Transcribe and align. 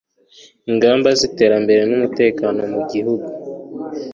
ingamba 0.71 1.09
z'iterambere 1.19 1.81
n'umutekano 1.89 2.59
mu 2.73 2.81
gihugu 2.91 3.27